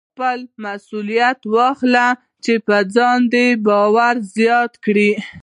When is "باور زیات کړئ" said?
3.65-5.11